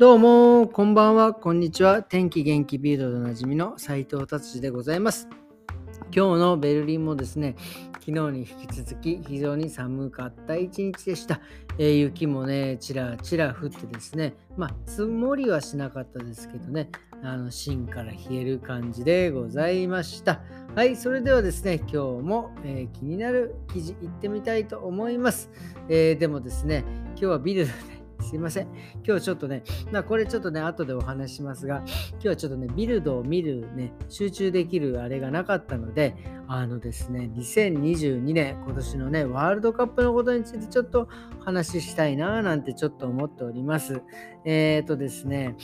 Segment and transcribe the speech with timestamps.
[0.00, 2.02] どうも、こんばんは、こんにちは。
[2.02, 5.28] 天気元気ビールドでおなじみの斉藤達治でございます。
[6.04, 7.54] 今日のベルリンもですね、
[7.92, 11.42] 昨日に引き続き非常に寒かった一日でした。
[11.76, 16.88] えー、雪もね、ちらちら降ってですね、まあ、積もりはしなかったですけどね、
[17.22, 20.40] あの芯から冷える感じでございました。
[20.74, 25.50] はい、それではですね、今日も、えー、気になる記事いってみたいと思います。
[25.90, 28.68] えー、でもですね、今日はビルドですいません。
[29.06, 36.14] 今日ちょっとね、まあ、これちょっとね、後でお話しますが、今日はちょっとね、ビルドを見るね、集中できるあれがなかったので、
[36.52, 41.06] あのですね、2022年、今年のね、ワールドカップのことについてちょっと
[41.44, 44.02] 話したいななんてちょっと思っております。
[44.44, 45.54] えっ、ー、とですね、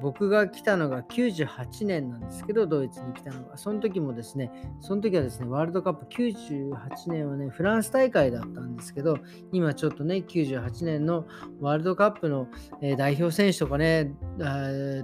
[0.00, 6.74] 僕が来たのが98年なんですけど、ドイツに来たのが、その時もですね、その時はですね、ワールドカップ98
[7.08, 9.18] 年はね、フランス大会だったんですけど、
[9.50, 11.26] 今ちょっとね、98年の
[11.60, 12.46] ワールドカップの、
[12.96, 14.12] 代表選手とかね、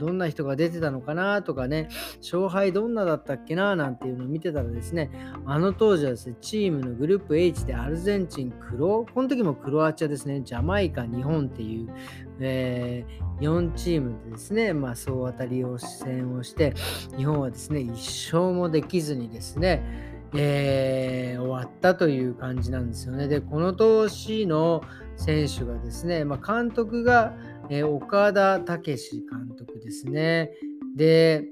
[0.00, 1.88] どんな人が出てたのかなとかね、
[2.20, 5.10] 勝敗どんなだったっけななんていうのを見てたらですね、
[5.46, 11.88] あの当時はですね、チームのグループ H でアルゼンチン、クロ、この時もクロアチアですね、ジャマイカ、日本っていう、
[12.40, 16.74] えー、4チームでですね、まあ、総当たりを戦をして、
[17.16, 17.90] 日本はですね、1
[18.36, 23.28] 勝もできずにですね、えー、終わったという感じなんですよね。
[23.28, 24.82] で、この年の
[25.16, 27.34] 選手がですね、まあ、監督が、
[27.70, 30.52] えー、岡田武史監督ですね。
[30.94, 31.48] で、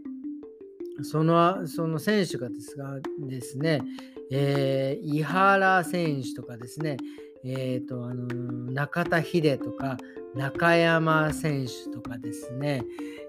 [1.03, 3.83] そのその選手がですがですね、
[4.31, 6.97] えー、井原選手とかですね、
[7.45, 8.27] えーとあの
[8.73, 9.97] 中田秀とか
[10.37, 12.85] 中山選手とかですね、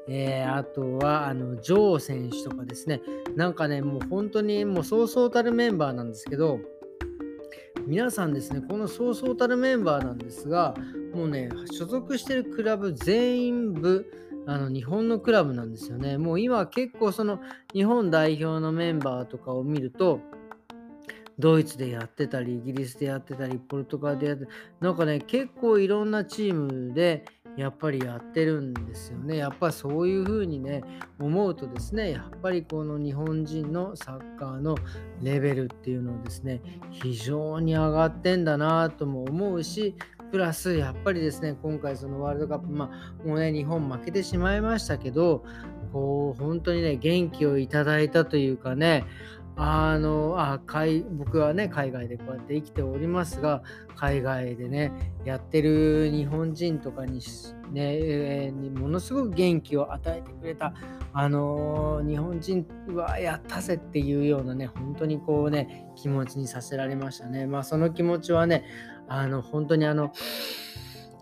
[0.09, 3.01] えー、あとはあのジョー選手とかですね、
[3.35, 6.59] なんかね、もう本当にもうそうそうたるメンバーなんですけど、
[7.85, 10.75] 皆さんですね、このそうそうたるメンバーなんですが、
[11.13, 14.05] もうね、所属してるクラブ全員部、
[14.47, 16.17] あの日本のクラブなんですよね。
[16.17, 17.39] もう今結構その
[17.73, 20.21] 日本代表のメンバーとかを見ると、
[21.37, 24.47] ドイツでやってたり、イギリスでやってたり、ポルトガルでやって
[24.79, 27.25] なんかね、結構いろんなチームで
[27.57, 29.37] やっぱりやってるんですよね。
[29.37, 30.83] やっぱそういうふうにね、
[31.19, 34.75] 思うとですね、やっぱりこの日本人のサッカーの
[35.21, 36.61] レベルっていうのをですね、
[36.91, 39.95] 非常に上がってんだなとも思うし、
[40.31, 45.43] プラス、やっぱりですね、今回そのワールドカップ、まあ、もうね、日本負けてしまいましたけど、
[45.91, 49.05] こう、本当にね、元気をいただいたというかね、
[49.59, 53.63] あのあ海僕はね海外でこうやって生きておりますが
[53.95, 54.91] 海外でね
[55.25, 57.21] やってる日本人とかに
[57.71, 60.73] ね、にものすごく元気を与えてくれた
[61.13, 67.47] あのー、日本人はやったぜっていうようなね本当にこうね気持ちにさせられましたね。
[67.47, 68.63] まあその気持ちはね
[69.07, 70.13] あの本当にあの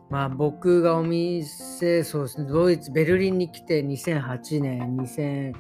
[0.09, 5.53] まあ僕がお店そうですねドイツベルリンに来て2008年2008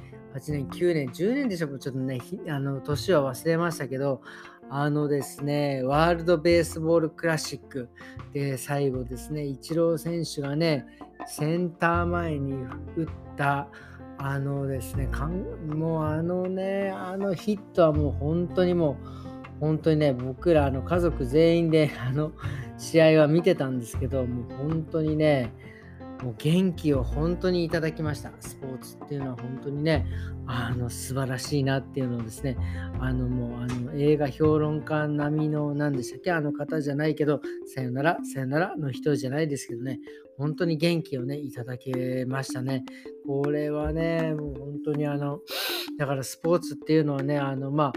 [0.51, 2.19] 年、9年、10年でしょう、ちょっとね、
[2.49, 4.21] あの年は忘れましたけど、
[4.69, 7.89] あのですね、ワールドベースボールクラシック
[8.33, 10.85] で最後ですね、イチロー選手がね、
[11.27, 12.53] センター前に
[12.95, 13.67] 打った、
[14.17, 19.07] あのですね、かんもうあのね、あのヒットはもう本当にもう、
[19.59, 22.31] 本当にね、僕らの家族全員であの
[22.77, 25.53] 試合は見てたんですけど、もう本当にね、
[26.23, 28.31] もう元気を本当にいただきました。
[28.39, 30.05] スポーツっていうのは本当にね、
[30.47, 32.57] あの素晴らしいなっていうのをですね、
[32.99, 37.41] あのもうあの映画評論家並みの何でしたっけ、あの方じゃないけど、
[37.73, 39.99] さよなら、さよならの人じゃないですけどね、
[40.37, 42.83] 本当に元気をね、いただけましたね。
[43.27, 45.39] これはね、もう本当にあの、
[45.97, 47.93] だからスポーツっていうのはね、あのまあ、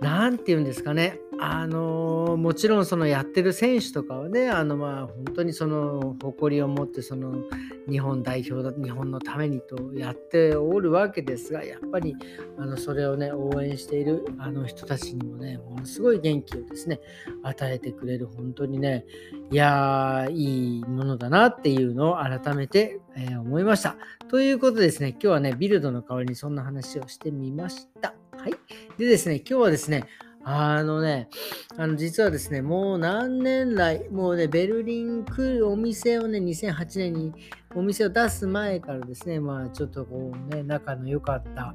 [0.00, 7.44] 何て言うんですかね、あのもちろんそのやってる選手とかはね、あのまあ本当にその誇りを持ってその
[7.88, 12.14] 日本代表だ、日本のためにとやっておるわけですが、やっぱり
[12.58, 17.00] あのそれをね、応援しているあの人たちにもね、ものすごい元気をですね、
[17.42, 19.04] 与えてくれる、本当にね、
[19.50, 23.96] いやー、いいものだなっていうのを改めて、えー、思いました。
[24.28, 28.14] ということでですね、今日はね、ビルドの代わりにそんな話をしてみました。
[28.36, 28.54] はい。
[28.98, 30.04] でですね、今日はですね、
[30.50, 31.28] あのね、
[31.76, 37.32] あの実はですね、もう何年来、もうね、ベルリン来るお店をね、2008年に
[37.74, 41.74] お店を出す前からですね、まあちょっとこうね、仲の良かった、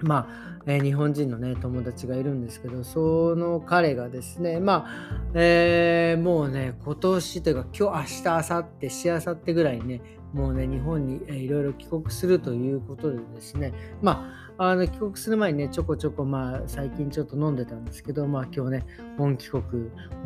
[0.00, 10.02] まあ、えー、日本人のね、友達がいるんですけど、その彼がですね、まあ、えー、もうね、今年というか、今日、明日、明後日、しあさってぐらいにね、
[10.36, 13.72] もうね、日本にいろいろ帰国するということでですね、
[14.02, 18.86] まあ、あの帰国する前にね、ちょこちょこ、まあ、最近ちょっと飲んでたんですけど、まあ、今日ね、
[19.16, 19.62] 本帰国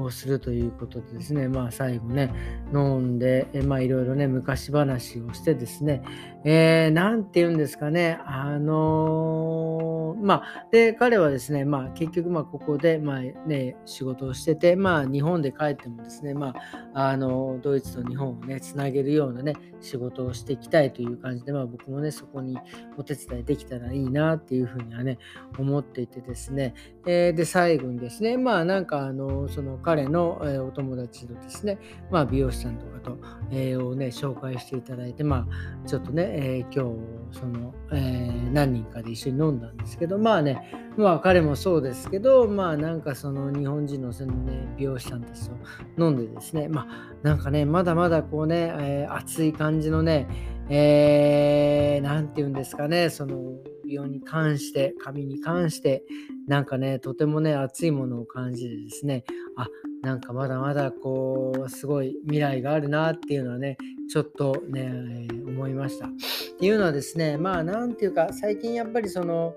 [0.01, 2.33] をするということでですね、まあ、最後ね、
[2.75, 6.03] 飲んで、えまあ、いろいろね、昔話をしてですね、
[6.45, 16.55] えー、なんて言うんですかね、あのー、まあ、で、彼はですね、まあ、結局、まあ、ここで、まあ、ね、仕事をしてて、まあ、日本で帰ってもですね、ま
[16.95, 22.59] あ、あの、ドイツと日本をね、つなげるようなね、仕事事をしていきたいという感じで、まあ、僕もね、そこに
[22.97, 25.19] お手伝いできたらいいなっていうふうにはね、
[25.59, 26.75] 思っていてですね、
[27.07, 31.79] えー、で、最後にですね、まあ、なんか、あの、その彼の、えお友達のですね、
[32.11, 33.19] まあ、美容師さんとかと、
[33.51, 35.47] えー、をね、紹介していただいて、ま
[35.85, 36.93] あ、ちょっとね、えー、今
[37.31, 45.57] 日、その、え、何人かで一緒に飲んだんですけど、まあね、まあ彼もそうですけど、まあなんかその日本人のその、ね、美容師さんたちと
[45.99, 50.29] 飲んでですね、まあなんかね、まだまだこうね、え、熱い感じじのね、
[50.69, 53.37] えー、なんて言うんですかね、その
[53.85, 56.05] 美容に関して、髪に関して、
[56.47, 59.25] なんかね、とてもね、熱いものを感じてですね、
[59.57, 59.69] あ、
[60.03, 63.79] なんかまだまだこう、すごい未来があるなっていうのはね、
[64.09, 66.07] ちょっとね、えー、思いました。
[66.07, 66.11] っ
[66.59, 69.57] ていうのはですね、まあなんていうか、最近やっぱりその、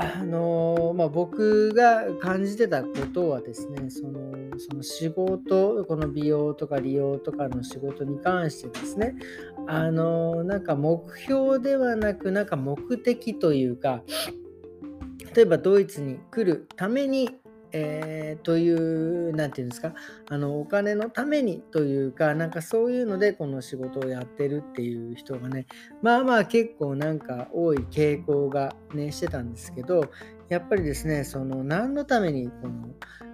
[0.00, 9.16] あのまあ、僕が感じてたことはですねそのその仕事この美容とか利用とかの仕事に関してですね
[9.66, 14.04] あのなんか目標ではなくなんか目的というか
[15.34, 17.30] 例えばドイツに来るために
[17.72, 19.94] えー、という、何て言うんですか、
[20.28, 25.66] あの、お金のためにというか、なんかそういうのでこの仕事をやってるっていう人がね、
[26.02, 30.10] まあまあ結構なんか多い傾向がね、してたんですけど、
[30.48, 32.88] やっぱりですね、その何のためにこの、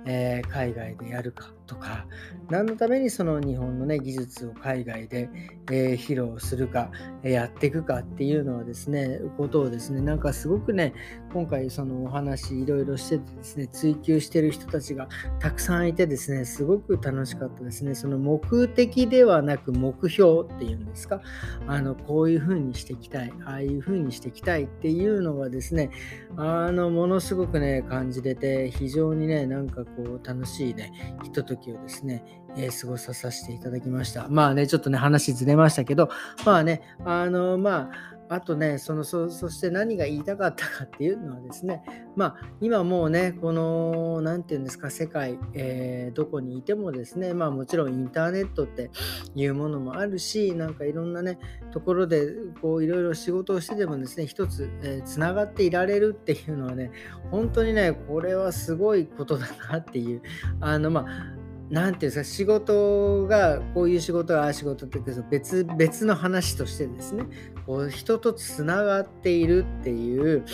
[0.07, 2.07] えー、海外でやるかとか、
[2.51, 5.31] 何のためにその日本のね、技術を海外で、
[5.71, 6.91] えー、披露するか、
[7.23, 10.93] えやっていくかっていうのはですね、ことをですね、なんかすごくね、
[11.33, 15.09] 今回そのお話いろいろしててですね、追求してる人たちが
[15.39, 17.95] たくさんいてですね、すごく楽しかったですね。
[17.95, 21.23] その目的ではなく目標っていうんですか、
[21.67, 25.91] あの、こういうふうにしていきたい、ああいうふうにしていきたいっていうのがですね、
[26.37, 30.93] あの、ものすごくね、感じれて、非常にね、なんかこう、楽しいね、
[31.23, 32.25] ひとときをですね、
[32.57, 34.29] えー、過ごさせていただきました。
[34.29, 36.09] まあね、ちょっとね、話ずれましたけど、
[36.45, 41.85] まあね、あの、まあ、あとね、そのそそして何が言いたかったかっていうのはですね、
[42.17, 48.91] まあ、今もうね、この、何て言うんですか、世界、えー、どこにいてもですね、まあもちろんインターネットって
[49.37, 51.39] いうものもあるし、なんかいろんなね、
[51.73, 52.27] ところで、
[52.61, 56.91] こう、いろいろ仕事をしてでもですね、一つ、えー、つながっていられるっていうのはね、
[57.31, 60.23] 本当にね、これはすごいことだなっていう、
[60.61, 64.99] あの、まあ、なんていうんですか、仕事が、こういう仕事がああ仕事って
[65.31, 67.25] 別、別の話としてですね、
[67.67, 70.45] こう人とつながっているっていう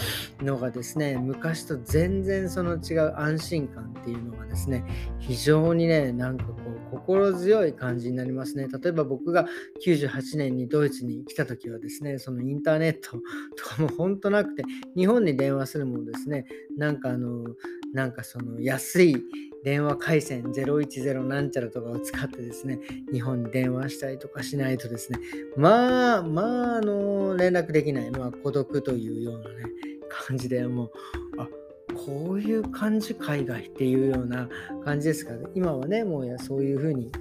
[0.41, 4.85] のがですね、昔と全然その違う安心感っていうのがですね、
[5.19, 8.69] 非常にね、なんかこう、心強い感じになりますね。
[8.69, 9.47] 例えば僕が
[9.85, 13.19] 98年にドイツに来た時はですね、そのインターネット
[13.57, 14.63] とかも本当なくて、
[14.97, 16.47] 日本に電話するもですね、
[16.77, 17.45] なんかあの、
[17.93, 19.17] なんかその安い
[19.65, 22.79] 電話回線010なんちゃらとかを使ってですね、
[23.13, 25.19] 日本に電話したりとかしないとですね、
[25.57, 29.65] まあ、まあ、あの、連絡できない、まあ、孤独というようなね、
[30.09, 30.91] 感じでもう、
[31.39, 31.49] あ、
[31.95, 34.49] こういう感じ海外っていうような
[34.85, 37.13] 感じですから、ね、今はね、もうやそういうふうに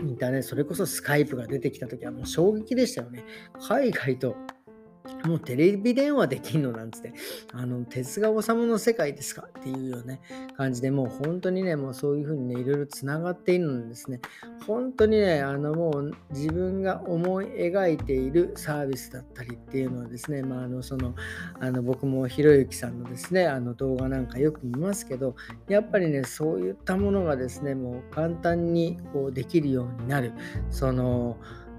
[0.00, 3.24] インターネット、それこそスカイプが出てきた時はもう衝撃でしたよね。
[3.68, 4.36] 海外と
[5.24, 6.72] もうテレビ電話できんの？
[6.72, 7.12] なんつって、
[7.52, 9.46] あの、鉄が治むの世界ですか？
[9.58, 10.20] っていうような、ね、
[10.56, 14.20] 感じで、もう本当にね、もうそういうふうにね、いろいろつながっているのですね、
[14.66, 21.14] 本当にね、あの、もう自分が思い描いているサービスだったりっていうのはですね、まあ、あの、その、
[21.58, 25.36] あの、僕もひろゆきさんのですね、あの動画なんかよく見ますけど、
[25.68, 30.32] やっぱりね、そういったものがですね、もう簡単にこうできるようになる、
[30.70, 31.36] その、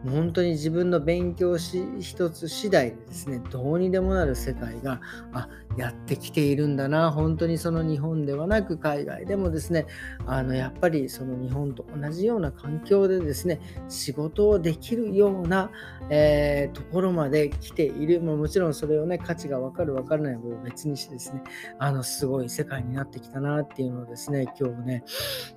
[0.10, 5.00] 本当に自分の勉強し一つ次第でですね、どうにでもなる世界が
[5.34, 9.86] あやってきているんだな、本当にその日本ではなく海外でもですね、
[10.26, 15.72] あのやっぱりその日本と同じような環境でですね、仕事をできるような、
[16.10, 21.42] えー、ところまで来ている、ももちろんそれをね、価値が分かる分からない部分別にしてですね、
[21.80, 25.04] あのすごい世界になってきたなっていうのをですね、今日ね、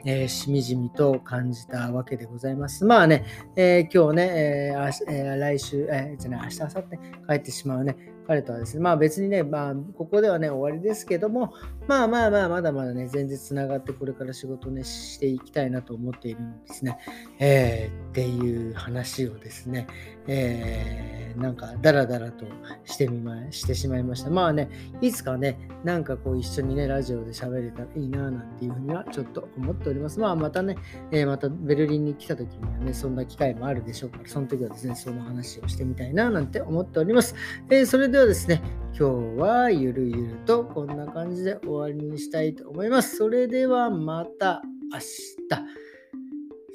[0.04, 2.84] えー、しみじみと感じたわけでございます。
[2.84, 3.24] まあね、
[3.56, 6.98] えー、今日ね、えーえー、来週、えー、じゃない、明日、明後日
[7.28, 11.54] 帰ってしまうね、彼とはですね、まあ別にね、まあここではね、終わりですけども、
[11.86, 16.98] まあまあまあ、まだまだね、全然つながってこれから仕事ね、していきたいなと思っているんですね。
[17.38, 19.86] えー、っていう話をですね、
[20.26, 22.46] えなんかダラダラと
[22.84, 24.30] してみましてしまいました。
[24.30, 24.68] まあね、
[25.00, 30.20] いつかね、なんかこう一緒にね、ラジオで喋れたらいいななんていうふうにはちょっと思っております。
[30.20, 30.76] まあまたね、
[31.10, 37.34] えー、またベルリンに来た時にはね、そんな機会もあるでしょうから、その時はですね、その話をしてみたいななんて思っております。
[37.70, 38.62] えー、それではですね、
[38.98, 43.16] 今日はゆるゆるとこんな感じで終わりにしたいと思います。
[43.16, 44.62] それではまた
[44.92, 45.84] 明日。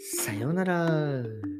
[0.02, 1.59] さようなら。